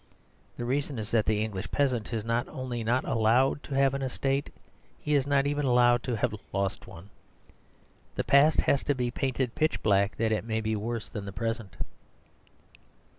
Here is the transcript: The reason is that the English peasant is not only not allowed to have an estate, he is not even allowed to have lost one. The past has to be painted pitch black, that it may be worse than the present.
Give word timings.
The 0.57 0.65
reason 0.65 0.97
is 0.97 1.11
that 1.11 1.27
the 1.27 1.43
English 1.43 1.69
peasant 1.69 2.11
is 2.11 2.25
not 2.25 2.47
only 2.49 2.83
not 2.83 3.05
allowed 3.05 3.61
to 3.61 3.75
have 3.75 3.93
an 3.93 4.01
estate, 4.01 4.51
he 4.99 5.13
is 5.13 5.27
not 5.27 5.45
even 5.45 5.63
allowed 5.63 6.01
to 6.05 6.15
have 6.15 6.33
lost 6.51 6.87
one. 6.87 7.11
The 8.15 8.23
past 8.23 8.61
has 8.61 8.83
to 8.85 8.95
be 8.95 9.11
painted 9.11 9.53
pitch 9.53 9.83
black, 9.83 10.15
that 10.15 10.31
it 10.31 10.43
may 10.43 10.59
be 10.59 10.75
worse 10.75 11.07
than 11.07 11.25
the 11.25 11.31
present. 11.31 11.75